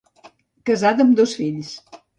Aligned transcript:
Casada 0.69 1.07
amb 1.07 1.15
dos 1.21 1.39
fills. 1.43 1.73